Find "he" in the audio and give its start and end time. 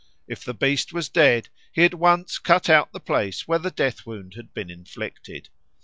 1.71-1.83